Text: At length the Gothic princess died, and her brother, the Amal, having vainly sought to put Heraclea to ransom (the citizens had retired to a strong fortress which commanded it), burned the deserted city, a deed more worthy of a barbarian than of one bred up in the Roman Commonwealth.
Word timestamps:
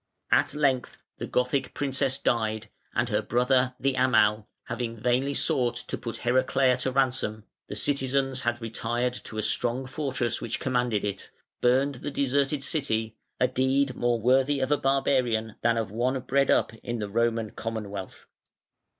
At 0.31 0.55
length 0.55 0.97
the 1.19 1.27
Gothic 1.27 1.75
princess 1.75 2.17
died, 2.17 2.71
and 2.95 3.07
her 3.09 3.21
brother, 3.21 3.75
the 3.79 3.93
Amal, 3.93 4.49
having 4.63 4.99
vainly 4.99 5.35
sought 5.35 5.75
to 5.75 5.95
put 5.95 6.17
Heraclea 6.25 6.75
to 6.77 6.91
ransom 6.91 7.43
(the 7.67 7.75
citizens 7.75 8.41
had 8.41 8.59
retired 8.63 9.13
to 9.13 9.37
a 9.37 9.43
strong 9.43 9.85
fortress 9.85 10.41
which 10.41 10.59
commanded 10.59 11.05
it), 11.05 11.29
burned 11.61 11.95
the 12.01 12.09
deserted 12.09 12.63
city, 12.63 13.15
a 13.39 13.47
deed 13.47 13.95
more 13.95 14.19
worthy 14.19 14.59
of 14.59 14.71
a 14.71 14.77
barbarian 14.77 15.57
than 15.61 15.77
of 15.77 15.91
one 15.91 16.19
bred 16.21 16.49
up 16.49 16.73
in 16.81 16.97
the 16.97 17.07
Roman 17.07 17.51
Commonwealth. 17.51 18.25